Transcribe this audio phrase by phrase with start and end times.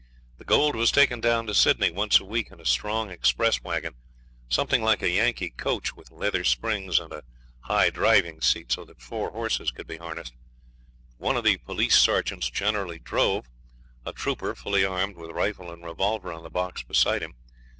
[0.39, 3.93] The gold was taken down to Sydney once a week in a strong express waggon
[4.49, 7.23] something like a Yankee coach, with leather springs and a
[7.65, 10.33] high driving seat; so that four horses could be harnessed.
[11.17, 13.47] One of the police sergeants generally drove,
[14.03, 17.35] a trooper fully armed with rifle and revolver on the box beside him.